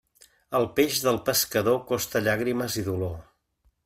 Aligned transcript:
El 0.59 0.63
peix 0.77 1.01
del 1.07 1.19
pescador 1.27 1.77
costa 1.91 2.21
llàgrimes 2.29 2.79
i 2.83 2.87
dolor. 2.89 3.15